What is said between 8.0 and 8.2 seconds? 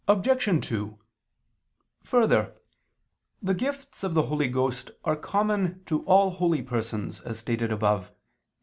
(Q.